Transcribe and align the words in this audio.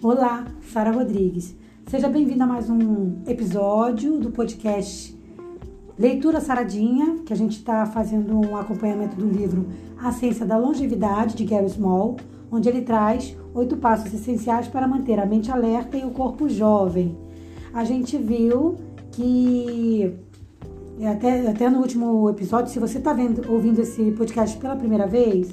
Olá, 0.00 0.46
Sara 0.72 0.92
Rodrigues. 0.92 1.56
Seja 1.88 2.08
bem-vinda 2.08 2.44
a 2.44 2.46
mais 2.46 2.70
um 2.70 3.16
episódio 3.26 4.20
do 4.20 4.30
podcast 4.30 5.12
Leitura 5.98 6.40
Saradinha, 6.40 7.16
que 7.26 7.32
a 7.32 7.36
gente 7.36 7.56
está 7.56 7.84
fazendo 7.84 8.38
um 8.38 8.56
acompanhamento 8.56 9.16
do 9.16 9.28
livro 9.28 9.66
A 10.00 10.12
Ciência 10.12 10.46
da 10.46 10.56
Longevidade, 10.56 11.34
de 11.34 11.44
Gary 11.44 11.68
Small, 11.68 12.16
onde 12.48 12.68
ele 12.68 12.82
traz 12.82 13.36
oito 13.52 13.76
passos 13.76 14.14
essenciais 14.14 14.68
para 14.68 14.86
manter 14.86 15.18
a 15.18 15.26
mente 15.26 15.50
alerta 15.50 15.96
e 15.96 16.04
o 16.04 16.10
corpo 16.10 16.48
jovem. 16.48 17.18
A 17.74 17.82
gente 17.82 18.16
viu 18.16 18.76
que 19.10 20.14
até, 21.10 21.44
até 21.48 21.68
no 21.68 21.80
último 21.80 22.30
episódio, 22.30 22.72
se 22.72 22.78
você 22.78 22.98
está 22.98 23.16
ouvindo 23.48 23.80
esse 23.80 24.12
podcast 24.12 24.56
pela 24.58 24.76
primeira 24.76 25.08
vez, 25.08 25.52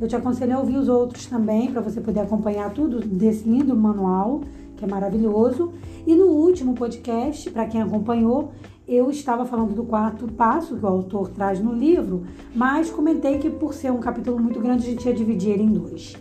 eu 0.00 0.08
te 0.08 0.16
aconselho 0.16 0.56
a 0.56 0.60
ouvir 0.60 0.76
os 0.76 0.88
outros 0.88 1.26
também, 1.26 1.70
para 1.70 1.80
você 1.80 2.00
poder 2.00 2.20
acompanhar 2.20 2.72
tudo 2.72 3.00
desse 3.00 3.48
lindo 3.48 3.76
manual, 3.76 4.40
que 4.76 4.84
é 4.84 4.88
maravilhoso. 4.88 5.72
E 6.06 6.14
no 6.14 6.26
último 6.26 6.74
podcast, 6.74 7.50
para 7.50 7.66
quem 7.66 7.80
acompanhou, 7.80 8.52
eu 8.86 9.10
estava 9.10 9.46
falando 9.46 9.74
do 9.74 9.84
quarto 9.84 10.26
passo 10.32 10.76
que 10.76 10.84
o 10.84 10.88
autor 10.88 11.30
traz 11.30 11.60
no 11.60 11.72
livro, 11.72 12.24
mas 12.54 12.90
comentei 12.90 13.38
que 13.38 13.48
por 13.48 13.72
ser 13.72 13.90
um 13.90 13.98
capítulo 13.98 14.38
muito 14.38 14.60
grande, 14.60 14.86
a 14.86 14.90
gente 14.90 15.06
ia 15.06 15.14
dividir 15.14 15.52
ele 15.52 15.62
em 15.62 15.72
dois. 15.72 16.16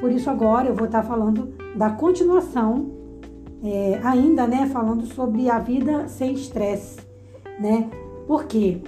Por 0.00 0.10
isso, 0.10 0.28
agora 0.28 0.68
eu 0.68 0.74
vou 0.74 0.86
estar 0.86 1.02
falando 1.02 1.54
da 1.76 1.90
continuação, 1.90 2.90
é, 3.62 4.00
ainda, 4.02 4.46
né, 4.46 4.66
falando 4.66 5.06
sobre 5.06 5.48
a 5.48 5.58
vida 5.58 6.08
sem 6.08 6.32
estresse, 6.32 6.98
né? 7.60 7.88
Por 8.26 8.44
quê? 8.44 8.80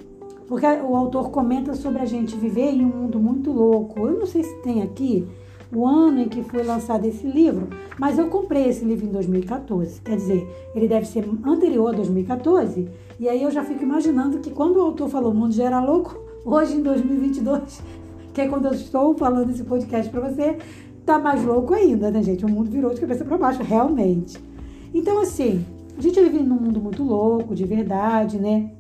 Porque 0.51 0.67
o 0.67 0.97
autor 0.97 1.31
comenta 1.31 1.75
sobre 1.77 2.03
a 2.03 2.05
gente 2.05 2.35
viver 2.35 2.73
em 2.73 2.85
um 2.85 2.89
mundo 2.89 3.21
muito 3.21 3.53
louco. 3.53 4.09
Eu 4.09 4.19
não 4.19 4.27
sei 4.27 4.43
se 4.43 4.53
tem 4.63 4.83
aqui 4.83 5.25
o 5.73 5.87
ano 5.87 6.23
em 6.23 6.29
que 6.29 6.43
foi 6.43 6.65
lançado 6.65 7.05
esse 7.05 7.25
livro, 7.25 7.69
mas 7.97 8.19
eu 8.19 8.27
comprei 8.27 8.65
esse 8.69 8.85
livro 8.85 9.07
em 9.07 9.13
2014. 9.13 10.01
Quer 10.01 10.17
dizer, 10.17 10.45
ele 10.75 10.89
deve 10.89 11.07
ser 11.07 11.25
anterior 11.47 11.91
a 11.91 11.97
2014. 11.97 12.89
E 13.21 13.29
aí 13.29 13.45
eu 13.45 13.51
já 13.53 13.63
fico 13.63 13.85
imaginando 13.85 14.41
que 14.41 14.51
quando 14.51 14.79
o 14.79 14.83
autor 14.83 15.09
falou 15.09 15.31
o 15.31 15.35
mundo 15.37 15.53
já 15.53 15.67
era 15.67 15.81
louco, 15.81 16.19
hoje 16.45 16.75
em 16.75 16.83
2022, 16.83 17.81
que 18.35 18.41
é 18.41 18.49
quando 18.49 18.65
eu 18.65 18.73
estou 18.73 19.17
falando 19.17 19.51
esse 19.51 19.63
podcast 19.63 20.11
para 20.11 20.29
você, 20.29 20.59
tá 21.07 21.17
mais 21.17 21.45
louco 21.45 21.75
ainda, 21.75 22.11
né, 22.11 22.25
gente? 22.25 22.45
O 22.45 22.49
mundo 22.49 22.69
virou 22.69 22.93
de 22.93 23.01
cabeça 23.01 23.25
para 23.25 23.39
baixo, 23.39 23.63
realmente. 23.63 24.37
Então, 24.93 25.21
assim, 25.21 25.65
a 25.97 26.03
gente 26.03 26.21
vive 26.21 26.41
num 26.41 26.57
mundo 26.57 26.81
muito 26.81 27.05
louco, 27.05 27.55
de 27.55 27.65
verdade, 27.65 28.37
né? 28.37 28.73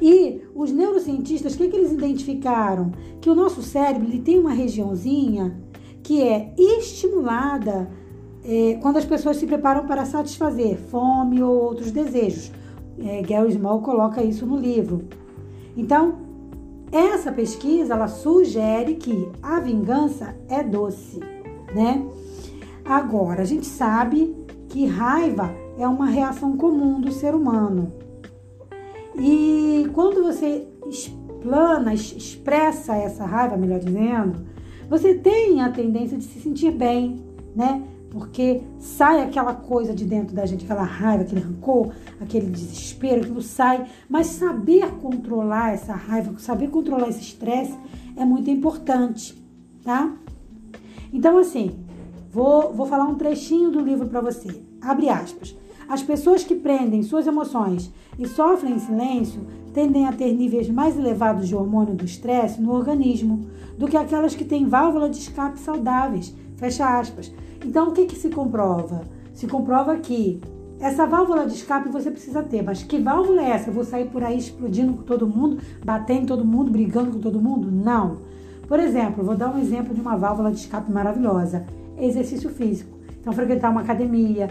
E 0.00 0.43
os 0.54 0.70
neurocientistas, 0.70 1.54
o 1.54 1.58
que, 1.58 1.68
que 1.68 1.76
eles 1.76 1.92
identificaram? 1.92 2.92
Que 3.20 3.28
o 3.28 3.34
nosso 3.34 3.62
cérebro 3.62 4.08
ele 4.08 4.20
tem 4.20 4.38
uma 4.38 4.52
regiãozinha 4.52 5.60
que 6.02 6.22
é 6.22 6.54
estimulada 6.56 7.90
é, 8.44 8.78
quando 8.80 8.98
as 8.98 9.04
pessoas 9.04 9.38
se 9.38 9.46
preparam 9.46 9.86
para 9.86 10.04
satisfazer 10.04 10.76
fome 10.76 11.42
ou 11.42 11.64
outros 11.64 11.90
desejos. 11.90 12.52
É, 12.98 13.22
Gary 13.22 13.52
Small 13.52 13.80
coloca 13.80 14.22
isso 14.22 14.46
no 14.46 14.56
livro. 14.56 15.02
Então, 15.76 16.18
essa 16.92 17.32
pesquisa 17.32 17.94
ela 17.94 18.06
sugere 18.06 18.94
que 18.94 19.28
a 19.42 19.58
vingança 19.58 20.36
é 20.48 20.62
doce, 20.62 21.18
né? 21.74 22.06
Agora, 22.84 23.42
a 23.42 23.44
gente 23.46 23.66
sabe 23.66 24.36
que 24.68 24.86
raiva 24.86 25.50
é 25.78 25.88
uma 25.88 26.06
reação 26.06 26.56
comum 26.56 27.00
do 27.00 27.10
ser 27.10 27.34
humano. 27.34 27.92
E 29.16 29.88
quando 29.92 30.22
você 30.22 30.66
explana, 30.88 31.94
expressa 31.94 32.96
essa 32.96 33.24
raiva, 33.24 33.56
melhor 33.56 33.78
dizendo, 33.78 34.46
você 34.88 35.14
tem 35.14 35.60
a 35.62 35.70
tendência 35.70 36.18
de 36.18 36.24
se 36.24 36.40
sentir 36.40 36.70
bem, 36.72 37.24
né? 37.54 37.82
Porque 38.10 38.62
sai 38.78 39.22
aquela 39.22 39.54
coisa 39.54 39.92
de 39.92 40.04
dentro 40.04 40.34
da 40.34 40.46
gente, 40.46 40.64
aquela 40.64 40.84
raiva, 40.84 41.24
aquele 41.24 41.40
rancor, 41.40 41.92
aquele 42.20 42.46
desespero, 42.46 43.22
aquilo 43.22 43.42
sai. 43.42 43.86
Mas 44.08 44.28
saber 44.28 44.86
controlar 45.00 45.72
essa 45.72 45.94
raiva, 45.94 46.32
saber 46.38 46.68
controlar 46.68 47.08
esse 47.08 47.20
estresse 47.20 47.76
é 48.16 48.24
muito 48.24 48.48
importante, 48.50 49.34
tá? 49.82 50.12
Então, 51.12 51.38
assim, 51.38 51.76
vou, 52.30 52.72
vou 52.72 52.86
falar 52.86 53.04
um 53.04 53.16
trechinho 53.16 53.70
do 53.70 53.80
livro 53.80 54.06
para 54.08 54.20
você. 54.20 54.62
Abre 54.80 55.08
aspas. 55.08 55.56
As 55.88 56.02
pessoas 56.02 56.44
que 56.44 56.54
prendem 56.54 57.02
suas 57.02 57.26
emoções 57.26 57.92
e 58.18 58.26
sofrem 58.26 58.74
em 58.74 58.78
silêncio 58.78 59.42
tendem 59.72 60.06
a 60.06 60.12
ter 60.12 60.32
níveis 60.32 60.68
mais 60.68 60.96
elevados 60.96 61.48
de 61.48 61.54
hormônio 61.54 61.94
do 61.94 62.04
estresse 62.04 62.60
no 62.60 62.72
organismo 62.72 63.46
do 63.76 63.88
que 63.88 63.96
aquelas 63.96 64.34
que 64.34 64.44
têm 64.44 64.66
válvula 64.66 65.10
de 65.10 65.18
escape 65.18 65.58
saudáveis. 65.58 66.34
Fecha 66.56 66.98
aspas. 66.98 67.32
Então, 67.64 67.88
o 67.88 67.92
que, 67.92 68.06
que 68.06 68.16
se 68.16 68.28
comprova? 68.30 69.02
Se 69.32 69.46
comprova 69.46 69.96
que 69.96 70.40
essa 70.78 71.06
válvula 71.06 71.46
de 71.46 71.54
escape 71.54 71.88
você 71.88 72.10
precisa 72.10 72.42
ter, 72.42 72.62
mas 72.62 72.82
que 72.82 72.98
válvula 72.98 73.42
é 73.42 73.50
essa? 73.50 73.70
Eu 73.70 73.74
vou 73.74 73.84
sair 73.84 74.06
por 74.10 74.22
aí 74.22 74.38
explodindo 74.38 74.92
com 74.92 75.02
todo 75.02 75.26
mundo, 75.26 75.58
batendo 75.84 76.22
em 76.22 76.26
todo 76.26 76.44
mundo, 76.44 76.70
brigando 76.70 77.12
com 77.12 77.20
todo 77.20 77.40
mundo? 77.40 77.70
Não. 77.70 78.18
Por 78.68 78.78
exemplo, 78.78 79.24
vou 79.24 79.36
dar 79.36 79.54
um 79.54 79.58
exemplo 79.58 79.94
de 79.94 80.00
uma 80.00 80.16
válvula 80.16 80.50
de 80.50 80.58
escape 80.58 80.90
maravilhosa: 80.90 81.66
exercício 81.98 82.50
físico. 82.50 82.96
Então, 83.20 83.32
frequentar 83.32 83.70
uma 83.70 83.80
academia, 83.80 84.50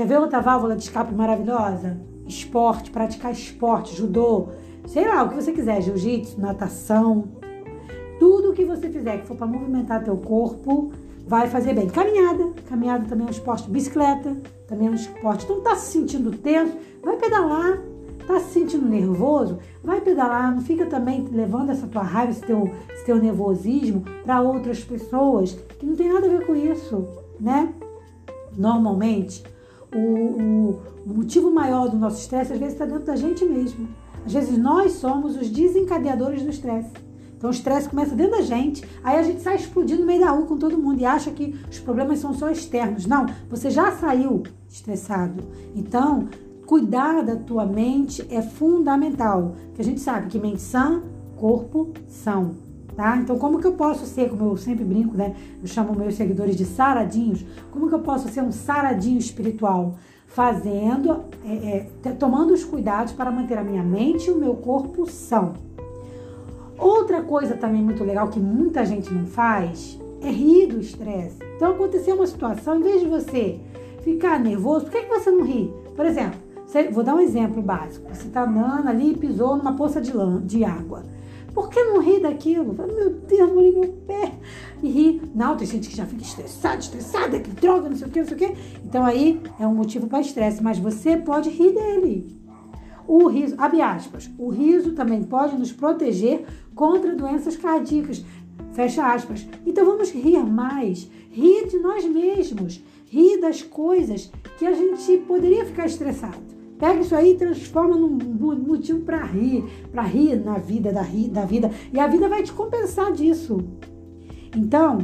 Quer 0.00 0.06
ver 0.06 0.18
outra 0.18 0.40
válvula 0.40 0.74
de 0.74 0.84
escape 0.84 1.14
maravilhosa? 1.14 2.00
Esporte, 2.26 2.90
praticar 2.90 3.32
esporte, 3.32 3.94
judô, 3.94 4.48
sei 4.86 5.06
lá, 5.06 5.22
o 5.22 5.28
que 5.28 5.34
você 5.34 5.52
quiser, 5.52 5.82
jiu-jitsu, 5.82 6.40
natação. 6.40 7.28
Tudo 8.18 8.48
o 8.48 8.54
que 8.54 8.64
você 8.64 8.88
fizer 8.88 9.18
que 9.18 9.26
for 9.26 9.36
para 9.36 9.46
movimentar 9.46 10.02
teu 10.02 10.16
corpo 10.16 10.90
vai 11.26 11.48
fazer 11.48 11.74
bem. 11.74 11.86
Caminhada, 11.86 12.48
caminhada 12.66 13.04
também 13.06 13.26
é 13.26 13.28
um 13.28 13.30
esporte. 13.30 13.68
Bicicleta 13.68 14.38
também 14.66 14.88
é 14.88 14.90
um 14.90 14.94
esporte. 14.94 15.44
Então 15.44 15.60
tá 15.60 15.76
se 15.76 15.92
sentindo 15.92 16.30
tenso, 16.30 16.74
vai 17.04 17.18
pedalar. 17.18 17.82
Tá 18.26 18.40
se 18.40 18.54
sentindo 18.54 18.88
nervoso? 18.88 19.58
Vai 19.84 20.00
pedalar. 20.00 20.54
Não 20.54 20.62
fica 20.62 20.86
também 20.86 21.28
levando 21.30 21.68
essa 21.68 21.86
tua 21.86 22.02
raiva, 22.02 22.32
esse 22.32 22.40
teu, 22.40 22.72
esse 22.90 23.04
teu 23.04 23.16
nervosismo 23.16 24.02
para 24.24 24.40
outras 24.40 24.82
pessoas 24.82 25.52
que 25.78 25.84
não 25.84 25.94
tem 25.94 26.10
nada 26.10 26.24
a 26.24 26.30
ver 26.30 26.46
com 26.46 26.56
isso, 26.56 27.06
né? 27.38 27.74
Normalmente, 28.56 29.44
o, 29.94 30.80
o, 31.06 31.14
motivo 31.14 31.50
maior 31.50 31.88
do 31.88 31.96
nosso 31.96 32.20
estresse 32.20 32.52
às 32.52 32.58
vezes 32.58 32.74
está 32.74 32.84
dentro 32.84 33.04
da 33.04 33.16
gente 33.16 33.44
mesmo. 33.44 33.88
Às 34.24 34.32
vezes 34.32 34.58
nós 34.58 34.92
somos 34.92 35.36
os 35.36 35.48
desencadeadores 35.48 36.42
do 36.42 36.50
estresse. 36.50 36.92
Então 37.36 37.48
o 37.48 37.52
estresse 37.52 37.88
começa 37.88 38.14
dentro 38.14 38.32
da 38.32 38.42
gente, 38.42 38.84
aí 39.02 39.18
a 39.18 39.22
gente 39.22 39.40
sai 39.40 39.56
explodindo 39.56 40.02
no 40.02 40.06
meio 40.06 40.20
da 40.20 40.30
rua 40.30 40.46
com 40.46 40.58
todo 40.58 40.76
mundo 40.76 41.00
e 41.00 41.06
acha 41.06 41.30
que 41.30 41.58
os 41.70 41.78
problemas 41.78 42.18
são 42.18 42.34
só 42.34 42.50
externos. 42.50 43.06
Não, 43.06 43.26
você 43.48 43.70
já 43.70 43.92
saiu 43.92 44.42
estressado. 44.68 45.42
Então, 45.74 46.28
cuidar 46.66 47.22
da 47.22 47.36
tua 47.36 47.64
mente 47.64 48.26
é 48.30 48.42
fundamental. 48.42 49.54
Porque 49.68 49.80
a 49.80 49.84
gente 49.84 50.00
sabe 50.00 50.28
que 50.28 50.38
mente 50.38 50.60
sã, 50.60 51.02
corpo 51.36 51.94
são. 52.06 52.69
Tá? 53.00 53.16
Então, 53.16 53.38
como 53.38 53.58
que 53.58 53.66
eu 53.66 53.72
posso 53.72 54.04
ser, 54.04 54.28
como 54.28 54.50
eu 54.50 54.58
sempre 54.58 54.84
brinco, 54.84 55.16
né? 55.16 55.34
Eu 55.62 55.66
chamo 55.66 55.98
meus 55.98 56.16
seguidores 56.16 56.54
de 56.54 56.66
saradinhos. 56.66 57.42
Como 57.70 57.88
que 57.88 57.94
eu 57.94 58.00
posso 58.00 58.28
ser 58.28 58.42
um 58.42 58.52
saradinho 58.52 59.16
espiritual? 59.16 59.94
Fazendo, 60.26 61.24
é, 61.42 61.86
é, 62.04 62.10
tomando 62.10 62.52
os 62.52 62.62
cuidados 62.62 63.14
para 63.14 63.30
manter 63.30 63.56
a 63.56 63.64
minha 63.64 63.82
mente 63.82 64.28
e 64.28 64.30
o 64.30 64.36
meu 64.36 64.54
corpo 64.54 65.10
são. 65.10 65.54
Outra 66.76 67.22
coisa 67.22 67.56
também 67.56 67.82
muito 67.82 68.04
legal 68.04 68.28
que 68.28 68.38
muita 68.38 68.84
gente 68.84 69.10
não 69.14 69.24
faz 69.24 69.98
é 70.20 70.28
rir 70.28 70.66
do 70.66 70.78
estresse. 70.78 71.38
Então, 71.56 71.70
aconteceu 71.70 72.16
uma 72.16 72.26
situação, 72.26 72.80
em 72.80 72.82
vez 72.82 73.00
de 73.00 73.08
você 73.08 73.58
ficar 74.02 74.38
nervoso, 74.38 74.84
por 74.84 74.92
que, 74.92 75.04
que 75.04 75.08
você 75.08 75.30
não 75.30 75.42
ri? 75.42 75.72
Por 75.96 76.04
exemplo, 76.04 76.38
você, 76.66 76.90
vou 76.90 77.02
dar 77.02 77.14
um 77.14 77.20
exemplo 77.20 77.62
básico. 77.62 78.14
Você 78.14 78.26
está 78.26 78.42
andando 78.42 78.88
ali 78.88 79.12
e 79.12 79.16
pisou 79.16 79.56
numa 79.56 79.74
poça 79.74 80.02
de, 80.02 80.14
lã, 80.14 80.38
de 80.44 80.64
água. 80.64 81.02
Por 81.54 81.68
que 81.68 81.82
não 81.82 82.00
rir 82.00 82.20
daquilo? 82.20 82.74
Meu 82.74 83.10
Deus, 83.10 83.52
molhei 83.52 83.72
meu 83.72 83.88
pé. 84.06 84.32
E 84.82 84.88
rir. 84.88 85.22
Não, 85.34 85.56
tem 85.56 85.66
gente 85.66 85.88
que 85.88 85.96
já 85.96 86.06
fica 86.06 86.22
estressada, 86.22 86.78
estressada, 86.78 87.40
que 87.40 87.50
droga, 87.50 87.88
não 87.88 87.96
sei 87.96 88.08
o 88.08 88.10
que, 88.10 88.20
não 88.20 88.26
sei 88.28 88.36
o 88.36 88.38
que. 88.38 88.56
Então 88.84 89.04
aí 89.04 89.40
é 89.58 89.66
um 89.66 89.74
motivo 89.74 90.06
para 90.06 90.20
estresse, 90.20 90.62
mas 90.62 90.78
você 90.78 91.16
pode 91.16 91.50
rir 91.50 91.72
dele. 91.72 92.40
O 93.06 93.26
riso, 93.26 93.56
abre 93.58 93.80
aspas, 93.80 94.30
o 94.38 94.50
riso 94.50 94.92
também 94.92 95.22
pode 95.24 95.58
nos 95.58 95.72
proteger 95.72 96.44
contra 96.74 97.14
doenças 97.14 97.56
cardíacas. 97.56 98.24
Fecha 98.72 99.12
aspas. 99.12 99.46
Então 99.66 99.84
vamos 99.84 100.10
rir 100.10 100.44
mais. 100.44 101.10
Rir 101.30 101.66
de 101.66 101.78
nós 101.78 102.04
mesmos. 102.04 102.82
Rir 103.06 103.40
das 103.40 103.62
coisas 103.62 104.30
que 104.58 104.64
a 104.64 104.72
gente 104.72 105.18
poderia 105.26 105.64
ficar 105.64 105.86
estressado. 105.86 106.59
Pega 106.80 107.00
isso 107.00 107.14
aí 107.14 107.32
e 107.32 107.36
transforma 107.36 107.94
num 107.94 108.08
motivo 108.56 109.00
para 109.00 109.22
rir, 109.22 109.62
para 109.92 110.02
rir 110.02 110.42
na 110.42 110.56
vida 110.56 110.90
da, 110.90 111.02
da 111.02 111.44
vida. 111.44 111.70
E 111.92 112.00
a 112.00 112.06
vida 112.06 112.26
vai 112.26 112.42
te 112.42 112.52
compensar 112.52 113.12
disso. 113.12 113.58
Então, 114.56 114.98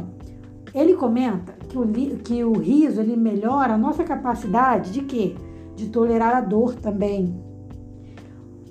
ele 0.73 0.95
comenta 0.95 1.53
que 1.69 1.77
o, 1.77 1.87
que 2.17 2.43
o 2.43 2.53
riso 2.53 2.99
ele 2.99 3.15
melhora 3.15 3.75
a 3.75 3.77
nossa 3.77 4.03
capacidade 4.03 4.91
de 4.91 5.03
quê? 5.03 5.35
De 5.75 5.89
tolerar 5.89 6.35
a 6.35 6.41
dor 6.41 6.73
também. 6.73 7.39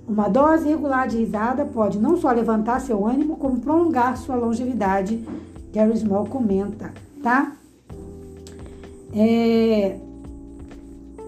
Uma 0.09 0.29
dose 0.29 0.69
regular 0.69 1.07
de 1.07 1.19
risada 1.19 1.65
pode 1.65 1.99
não 1.99 2.17
só 2.17 2.33
levantar 2.33 2.81
seu 2.81 3.07
ânimo, 3.07 3.37
como 3.37 3.61
prolongar 3.61 4.17
sua 4.17 4.35
longevidade. 4.35 5.25
Gary 5.73 5.97
Small 5.97 6.27
comenta, 6.27 6.93
tá? 7.23 7.53
É... 9.13 10.06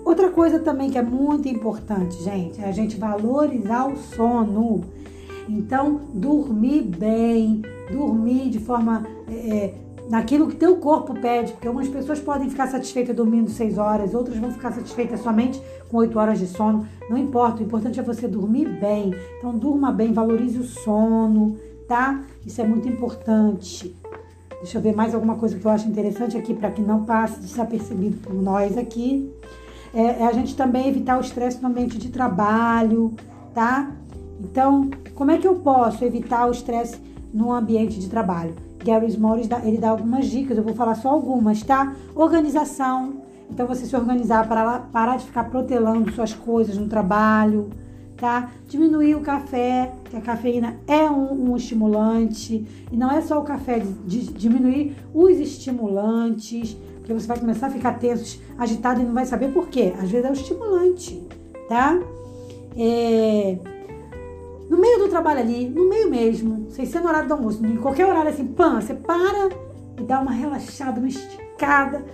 Outra 0.09 0.31
coisa 0.31 0.59
também 0.59 0.89
que 0.89 0.97
é 0.97 1.03
muito 1.03 1.47
importante, 1.49 2.23
gente, 2.25 2.59
é 2.63 2.65
a 2.67 2.73
gente 2.73 2.97
valorizar 2.97 3.87
o 3.87 3.95
sono. 3.95 4.83
Então, 5.47 6.01
dormir 6.15 6.81
bem, 6.81 7.61
dormir 7.93 8.49
de 8.49 8.59
forma 8.59 9.07
é, 9.29 9.75
naquilo 10.09 10.49
que 10.49 10.57
teu 10.57 10.77
corpo 10.77 11.13
pede, 11.13 11.53
porque 11.53 11.69
algumas 11.69 11.89
pessoas 11.89 12.19
podem 12.21 12.49
ficar 12.49 12.69
satisfeitas 12.69 13.15
dormindo 13.15 13.51
6 13.51 13.77
horas, 13.77 14.15
outras 14.15 14.39
vão 14.39 14.51
ficar 14.51 14.73
satisfeitas 14.73 15.21
somente 15.21 15.63
com 15.91 15.99
8 15.99 16.19
horas 16.19 16.39
de 16.39 16.47
sono. 16.47 16.89
Não 17.11 17.19
importa, 17.19 17.61
o 17.61 17.67
importante 17.67 18.01
é 18.01 18.03
você 18.03 18.27
dormir 18.27 18.67
bem. 18.81 19.15
Então, 19.37 19.53
durma 19.59 19.93
bem, 19.93 20.15
valorize 20.15 20.59
o 20.59 20.65
sono, 20.65 21.59
tá? 21.87 22.25
Isso 22.47 22.59
é 22.63 22.67
muito 22.67 22.89
importante. 22.89 23.95
Deixa 24.63 24.79
eu 24.79 24.83
ver 24.83 24.97
mais 24.97 25.15
alguma 25.15 25.35
coisa 25.35 25.59
que 25.59 25.67
eu 25.67 25.71
acho 25.71 25.87
interessante 25.87 26.35
aqui 26.35 26.55
para 26.55 26.71
que 26.71 26.81
não 26.81 27.05
passe 27.05 27.41
desapercebido 27.41 28.17
por 28.23 28.33
nós 28.33 28.79
aqui. 28.79 29.31
É, 29.95 30.23
é 30.23 30.27
a 30.27 30.33
gente 30.33 30.55
também 30.57 30.89
evitar 30.89 31.19
o 31.19 31.21
estresse 31.21 31.63
no 31.63 31.69
ambiente 31.69 31.99
de 31.99 32.11
trabalho, 32.11 33.15
tá? 33.55 33.91
Então, 34.41 34.91
como 35.15 35.31
é 35.31 35.39
que 35.39 35.47
eu 35.47 35.57
posso 35.57 36.05
evitar 36.05 36.47
o 36.47 36.53
estresse 36.53 36.97
no 37.33 37.53
ambiente 37.53 37.99
de 37.99 38.09
trabalho? 38.09 38.55
Gary 38.85 39.11
Small 39.11 39.39
ele 39.39 39.79
dá 39.79 39.91
algumas 39.91 40.27
dicas, 40.27 40.57
eu 40.57 40.63
vou 40.63 40.75
falar 40.75 40.95
só 40.95 41.11
algumas, 41.11 41.63
tá? 41.63 41.95
Organização. 42.15 43.23
Então, 43.51 43.67
você 43.67 43.87
se 43.87 43.97
organizar 43.97 44.47
para 44.47 44.79
parar 44.79 45.17
de 45.17 45.25
ficar 45.25 45.45
protelando 45.45 46.13
suas 46.13 46.33
coisas 46.35 46.77
no 46.77 46.87
trabalho, 46.87 47.71
tá? 48.19 48.51
Diminuir 48.69 49.15
o 49.15 49.21
café, 49.21 49.93
que 50.11 50.17
a 50.17 50.21
cafeína 50.21 50.77
é 50.87 51.09
um, 51.11 51.51
um 51.51 51.57
estimulante. 51.57 52.67
E 52.93 52.97
não 52.97 53.11
é 53.11 53.23
só 53.23 53.41
o 53.41 53.45
café, 53.45 53.79
de, 53.79 53.93
de, 53.93 54.33
diminuir 54.33 54.95
os 55.15 55.39
estimulantes, 55.39 56.77
porque 57.09 57.15
você 57.15 57.27
vai 57.27 57.39
começar 57.39 57.69
a 57.69 57.71
ficar 57.71 57.95
tenso, 57.95 58.39
agitado 58.59 59.01
e 59.01 59.05
não 59.05 59.15
vai 59.15 59.25
saber 59.25 59.51
por 59.51 59.69
quê. 59.69 59.95
Às 59.99 60.11
vezes 60.11 60.27
é 60.27 60.31
o 60.31 60.33
estimulante, 60.35 61.27
tá? 61.67 61.99
É... 62.77 63.59
No 64.69 64.77
meio 64.77 64.99
do 64.99 65.09
trabalho 65.09 65.41
ali, 65.41 65.71
no 65.71 65.89
meio 65.89 66.11
mesmo, 66.11 66.71
sem 66.71 66.85
ser 66.85 67.01
no 67.01 67.09
horário 67.09 67.27
do 67.27 67.33
almoço, 67.33 67.65
em 67.65 67.77
qualquer 67.77 68.05
horário 68.07 68.31
assim, 68.31 68.47
pã, 68.47 68.79
você 68.79 68.93
para 68.93 69.49
e 69.99 70.03
dá 70.03 70.21
uma 70.21 70.33
relaxada, 70.33 71.01
uma 71.01 71.09
esticada 71.09 72.05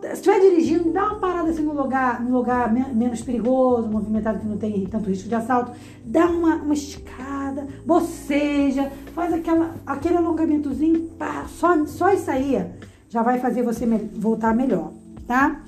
se 0.00 0.12
estiver 0.14 0.40
dirigindo, 0.40 0.90
dá 0.90 1.04
uma 1.04 1.20
parada 1.20 1.50
assim 1.50 1.62
no 1.62 1.74
lugar, 1.74 2.20
no 2.20 2.36
lugar 2.36 2.72
menos 2.72 3.22
perigoso, 3.22 3.88
movimentado 3.88 4.40
que 4.40 4.46
não 4.46 4.56
tem 4.56 4.84
tanto 4.86 5.08
risco 5.08 5.28
de 5.28 5.34
assalto, 5.34 5.70
dá 6.04 6.26
uma, 6.26 6.56
uma 6.56 6.74
escada, 6.74 7.68
boceja, 7.86 8.90
faz 9.14 9.32
aquela, 9.32 9.76
aquele 9.86 10.16
alongamentozinho, 10.16 11.08
pá, 11.16 11.44
só, 11.48 11.86
só 11.86 12.12
isso 12.12 12.28
aí 12.28 12.56
já 13.12 13.22
vai 13.22 13.38
fazer 13.38 13.62
você 13.62 13.86
voltar 14.14 14.54
melhor, 14.54 14.90
tá? 15.26 15.60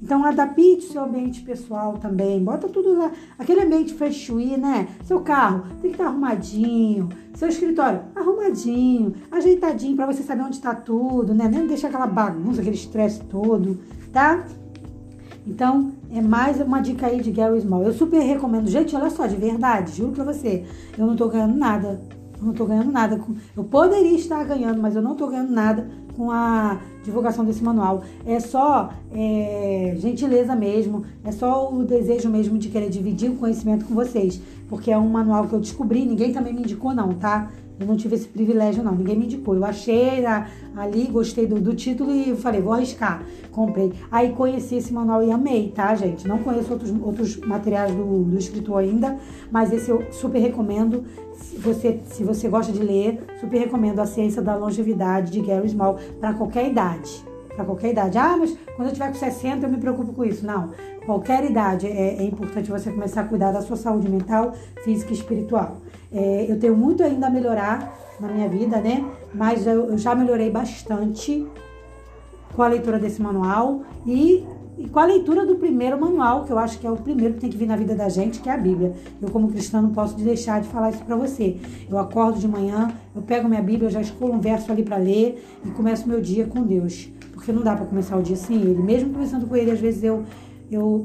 Então 0.00 0.24
adapte 0.24 0.86
o 0.86 0.92
seu 0.92 1.02
ambiente 1.02 1.40
pessoal 1.40 1.94
também, 1.94 2.38
bota 2.44 2.68
tudo 2.68 2.96
lá, 2.96 3.10
aquele 3.36 3.62
ambiente 3.62 3.92
fechui, 3.92 4.56
né? 4.56 4.86
Seu 5.04 5.18
carro 5.18 5.64
tem 5.82 5.90
que 5.90 5.96
estar 5.96 6.06
arrumadinho, 6.06 7.08
seu 7.34 7.48
escritório 7.48 8.02
arrumadinho, 8.14 9.14
ajeitadinho 9.32 9.96
para 9.96 10.06
você 10.06 10.22
saber 10.22 10.42
onde 10.42 10.54
está 10.54 10.76
tudo, 10.76 11.34
né? 11.34 11.48
Nem 11.48 11.66
deixar 11.66 11.88
aquela 11.88 12.06
bagunça, 12.06 12.60
aquele 12.60 12.76
estresse 12.76 13.18
todo, 13.24 13.80
tá? 14.12 14.44
Então, 15.44 15.90
é 16.12 16.20
mais 16.20 16.60
uma 16.60 16.80
dica 16.80 17.06
aí 17.06 17.20
de 17.20 17.32
Gary 17.32 17.60
Small. 17.60 17.82
Eu 17.82 17.92
super 17.92 18.20
recomendo. 18.20 18.68
Gente, 18.68 18.94
olha 18.94 19.10
só, 19.10 19.26
de 19.26 19.36
verdade, 19.36 19.92
juro 19.92 20.12
pra 20.12 20.24
você, 20.24 20.64
eu 20.96 21.04
não 21.06 21.16
tô 21.16 21.28
ganhando 21.28 21.56
nada. 21.56 22.00
Eu 22.38 22.46
não 22.46 22.52
tô 22.52 22.66
ganhando 22.66 22.92
nada. 22.92 23.20
Eu 23.56 23.64
poderia 23.64 24.16
estar 24.16 24.44
ganhando, 24.44 24.80
mas 24.80 24.94
eu 24.94 25.02
não 25.02 25.14
tô 25.14 25.28
ganhando 25.28 25.52
nada 25.52 25.88
com 26.16 26.30
a 26.30 26.78
divulgação 27.04 27.44
desse 27.44 27.62
manual. 27.62 28.02
É 28.24 28.40
só 28.40 28.90
é, 29.12 29.94
gentileza 29.98 30.56
mesmo, 30.56 31.04
é 31.24 31.30
só 31.30 31.72
o 31.72 31.84
desejo 31.84 32.28
mesmo 32.28 32.58
de 32.58 32.68
querer 32.68 32.88
dividir 32.88 33.30
o 33.30 33.36
conhecimento 33.36 33.84
com 33.84 33.94
vocês, 33.94 34.40
porque 34.68 34.90
é 34.90 34.98
um 34.98 35.08
manual 35.08 35.46
que 35.46 35.52
eu 35.52 35.60
descobri, 35.60 36.04
ninguém 36.04 36.32
também 36.32 36.52
me 36.52 36.60
indicou 36.60 36.94
não, 36.94 37.14
tá? 37.14 37.50
Eu 37.78 37.86
não 37.86 37.96
tive 37.96 38.14
esse 38.14 38.26
privilégio, 38.26 38.82
não. 38.82 38.94
Ninguém 38.94 39.16
me 39.18 39.26
indicou. 39.26 39.54
Eu 39.54 39.64
achei 39.64 40.24
ali, 40.74 41.06
gostei 41.08 41.46
do, 41.46 41.60
do 41.60 41.74
título 41.74 42.10
e 42.10 42.34
falei, 42.34 42.60
vou 42.60 42.72
arriscar. 42.72 43.22
Comprei. 43.52 43.92
Aí 44.10 44.30
conheci 44.32 44.76
esse 44.76 44.92
manual 44.92 45.22
e 45.22 45.30
amei, 45.30 45.72
tá, 45.74 45.94
gente? 45.94 46.26
Não 46.26 46.38
conheço 46.38 46.72
outros, 46.72 46.90
outros 47.02 47.36
materiais 47.36 47.94
do, 47.94 48.24
do 48.24 48.38
escritor 48.38 48.78
ainda, 48.78 49.18
mas 49.50 49.72
esse 49.72 49.90
eu 49.90 50.10
super 50.10 50.38
recomendo. 50.38 51.04
Se 51.34 51.56
você, 51.58 52.00
se 52.04 52.24
você 52.24 52.48
gosta 52.48 52.72
de 52.72 52.82
ler, 52.82 53.22
super 53.40 53.58
recomendo 53.58 54.00
A 54.00 54.06
Ciência 54.06 54.40
da 54.40 54.56
Longevidade 54.56 55.30
de 55.30 55.40
Gary 55.40 55.68
Small 55.68 55.98
para 56.18 56.32
qualquer 56.32 56.70
idade. 56.70 57.22
Para 57.54 57.64
qualquer 57.64 57.90
idade. 57.90 58.16
Ah, 58.16 58.36
mas 58.38 58.56
quando 58.74 58.88
eu 58.88 58.94
tiver 58.94 59.08
com 59.08 59.14
60 59.14 59.66
eu 59.66 59.70
me 59.70 59.78
preocupo 59.78 60.14
com 60.14 60.24
isso. 60.24 60.46
Não. 60.46 60.70
Qualquer 61.04 61.48
idade 61.48 61.86
é, 61.86 62.16
é 62.18 62.24
importante 62.24 62.70
você 62.70 62.90
começar 62.90 63.20
a 63.20 63.24
cuidar 63.24 63.52
da 63.52 63.60
sua 63.60 63.76
saúde 63.76 64.08
mental, 64.08 64.54
física 64.82 65.12
e 65.12 65.14
espiritual. 65.14 65.76
É, 66.12 66.46
eu 66.48 66.58
tenho 66.58 66.76
muito 66.76 67.02
ainda 67.02 67.26
a 67.26 67.30
melhorar 67.30 67.96
na 68.20 68.28
minha 68.28 68.48
vida, 68.48 68.80
né? 68.80 69.04
Mas 69.34 69.66
eu, 69.66 69.90
eu 69.90 69.98
já 69.98 70.14
melhorei 70.14 70.50
bastante 70.50 71.46
com 72.54 72.62
a 72.62 72.68
leitura 72.68 72.98
desse 72.98 73.20
manual 73.20 73.82
e, 74.06 74.44
e, 74.78 74.88
com 74.88 74.98
a 74.98 75.04
leitura 75.04 75.44
do 75.44 75.56
primeiro 75.56 76.00
manual, 76.00 76.44
que 76.44 76.50
eu 76.50 76.58
acho 76.58 76.78
que 76.78 76.86
é 76.86 76.90
o 76.90 76.96
primeiro 76.96 77.34
que 77.34 77.40
tem 77.40 77.50
que 77.50 77.56
vir 77.56 77.66
na 77.66 77.76
vida 77.76 77.94
da 77.94 78.08
gente, 78.08 78.40
que 78.40 78.48
é 78.48 78.52
a 78.52 78.56
Bíblia. 78.56 78.94
Eu, 79.20 79.28
como 79.30 79.48
cristã, 79.48 79.82
não 79.82 79.90
posso 79.90 80.16
deixar 80.16 80.60
de 80.60 80.68
falar 80.68 80.90
isso 80.90 81.04
para 81.04 81.16
você. 81.16 81.56
Eu 81.90 81.98
acordo 81.98 82.38
de 82.38 82.48
manhã, 82.48 82.92
eu 83.14 83.20
pego 83.22 83.48
minha 83.48 83.62
Bíblia, 83.62 83.88
eu 83.88 83.92
já 83.92 84.00
escolho 84.00 84.32
um 84.32 84.40
verso 84.40 84.72
ali 84.72 84.82
para 84.82 84.96
ler 84.96 85.44
e 85.64 85.70
começo 85.70 86.08
meu 86.08 86.20
dia 86.20 86.46
com 86.46 86.62
Deus. 86.62 87.08
Porque 87.32 87.52
não 87.52 87.62
dá 87.62 87.76
para 87.76 87.84
começar 87.84 88.16
o 88.16 88.22
dia 88.22 88.36
sem 88.36 88.56
Ele. 88.56 88.82
Mesmo 88.82 89.12
começando 89.12 89.46
com 89.46 89.54
Ele, 89.54 89.70
às 89.70 89.80
vezes 89.80 90.02
eu, 90.02 90.22
eu 90.70 91.04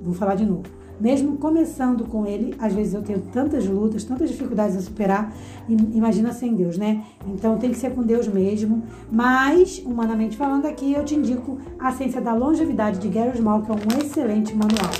vou 0.00 0.14
falar 0.14 0.36
de 0.36 0.46
novo 0.46 0.81
mesmo 1.02 1.36
começando 1.36 2.04
com 2.04 2.24
ele, 2.24 2.54
às 2.60 2.72
vezes 2.72 2.94
eu 2.94 3.02
tenho 3.02 3.20
tantas 3.32 3.66
lutas, 3.66 4.04
tantas 4.04 4.30
dificuldades 4.30 4.76
a 4.76 4.80
superar, 4.80 5.34
imagina 5.68 6.32
sem 6.32 6.54
Deus, 6.54 6.78
né? 6.78 7.02
Então 7.26 7.58
tem 7.58 7.70
que 7.70 7.76
ser 7.76 7.92
com 7.92 8.04
Deus 8.04 8.28
mesmo. 8.28 8.84
Mas, 9.10 9.82
humanamente 9.84 10.36
falando 10.36 10.66
aqui, 10.66 10.92
eu 10.92 11.04
te 11.04 11.16
indico 11.16 11.58
a 11.76 11.90
Ciência 11.90 12.20
da 12.20 12.32
Longevidade 12.32 13.00
de 13.00 13.08
Gary 13.08 13.36
Small, 13.36 13.62
que 13.62 13.72
é 13.72 13.74
um 13.74 13.98
excelente 14.00 14.54
manual. 14.54 14.92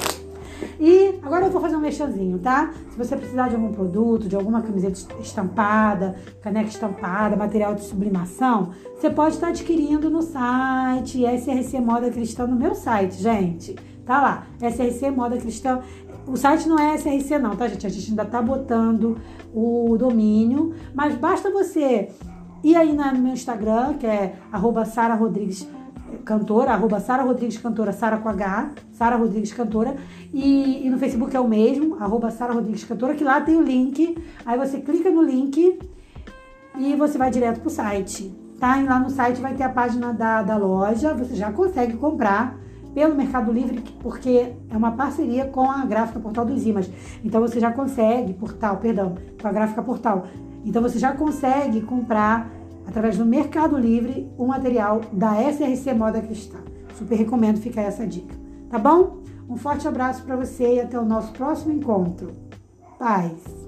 E 0.80 1.20
agora 1.22 1.46
eu 1.46 1.52
vou 1.52 1.60
fazer 1.60 1.76
um 1.76 1.80
mexãozinho, 1.80 2.40
tá? 2.40 2.72
Se 2.90 2.98
você 2.98 3.16
precisar 3.16 3.48
de 3.48 3.54
algum 3.54 3.70
produto, 3.70 4.28
de 4.28 4.34
alguma 4.34 4.60
camiseta 4.60 4.98
estampada, 5.20 6.16
caneca 6.40 6.68
estampada, 6.68 7.36
material 7.36 7.76
de 7.76 7.84
sublimação, 7.84 8.70
você 8.96 9.08
pode 9.08 9.36
estar 9.36 9.48
adquirindo 9.48 10.10
no 10.10 10.22
site 10.22 11.22
SRC 11.24 11.80
Moda 11.80 12.10
Cristã, 12.10 12.44
no 12.44 12.56
meu 12.56 12.74
site, 12.74 13.22
gente. 13.22 13.76
Tá 14.04 14.20
lá, 14.20 14.46
SRC 14.60 15.10
Moda 15.10 15.36
Cristã. 15.36 15.80
O 16.26 16.36
site 16.36 16.68
não 16.68 16.78
é 16.78 16.94
SRC 16.96 17.38
não, 17.38 17.56
tá, 17.56 17.68
gente? 17.68 17.86
A 17.86 17.90
gente 17.90 18.10
ainda 18.10 18.24
tá 18.24 18.40
botando 18.40 19.18
o 19.54 19.96
domínio, 19.98 20.74
mas 20.94 21.14
basta 21.14 21.50
você 21.50 22.08
ir 22.62 22.76
aí 22.76 22.92
no 22.92 23.18
meu 23.18 23.32
Instagram, 23.32 23.94
que 23.94 24.06
é 24.06 24.36
arroba 24.50 24.84
Sara 24.84 25.14
Rodrigues 25.14 25.68
Cantora, 26.24 26.72
arroba 26.72 27.00
Sara 27.00 27.22
Rodrigues 27.22 27.58
Cantora, 27.58 27.92
Sara 27.92 28.18
com 28.18 28.28
H, 28.28 28.70
Sara 28.92 29.16
Rodrigues 29.16 29.52
Cantora, 29.52 29.96
e, 30.32 30.86
e, 30.86 30.90
no 30.90 30.98
Facebook 30.98 31.34
é 31.34 31.40
o 31.40 31.48
mesmo, 31.48 31.96
arroba 32.00 32.30
Sara 32.30 32.52
Rodrigues 32.52 32.84
Cantora, 32.84 33.14
que 33.14 33.24
lá 33.24 33.40
tem 33.40 33.56
o 33.56 33.62
link, 33.62 34.16
aí 34.44 34.58
você 34.58 34.78
clica 34.80 35.10
no 35.10 35.22
link 35.22 35.78
e 36.78 36.96
você 36.96 37.18
vai 37.18 37.30
direto 37.30 37.60
pro 37.60 37.70
site, 37.70 38.32
tá? 38.60 38.78
E 38.78 38.84
lá 38.84 39.00
no 39.00 39.10
site 39.10 39.40
vai 39.40 39.54
ter 39.54 39.64
a 39.64 39.68
página 39.68 40.12
da, 40.12 40.42
da 40.42 40.56
loja, 40.56 41.14
você 41.14 41.34
já 41.34 41.50
consegue 41.50 41.96
comprar 41.96 42.61
pelo 42.94 43.14
Mercado 43.14 43.52
Livre, 43.52 43.82
porque 44.00 44.52
é 44.70 44.76
uma 44.76 44.92
parceria 44.92 45.46
com 45.46 45.70
a 45.70 45.84
gráfica 45.84 46.20
Portal 46.20 46.44
dos 46.44 46.64
Imas. 46.66 46.90
Então 47.24 47.40
você 47.40 47.58
já 47.58 47.72
consegue, 47.72 48.34
portal, 48.34 48.76
perdão, 48.76 49.14
com 49.40 49.48
a 49.48 49.52
gráfica 49.52 49.82
Portal. 49.82 50.26
Então 50.64 50.82
você 50.82 50.98
já 50.98 51.12
consegue 51.12 51.80
comprar 51.80 52.50
através 52.86 53.16
do 53.16 53.24
Mercado 53.24 53.76
Livre 53.76 54.30
o 54.36 54.46
material 54.46 55.00
da 55.12 55.34
SRC 55.50 55.94
Moda 55.94 56.20
Cristã. 56.20 56.58
Super 56.94 57.16
recomendo, 57.16 57.58
fica 57.58 57.80
essa 57.80 58.06
dica. 58.06 58.34
Tá 58.68 58.78
bom? 58.78 59.22
Um 59.48 59.56
forte 59.56 59.86
abraço 59.86 60.22
para 60.24 60.36
você 60.36 60.76
e 60.76 60.80
até 60.80 60.98
o 60.98 61.04
nosso 61.04 61.32
próximo 61.32 61.72
encontro. 61.72 62.32
Paz! 62.98 63.61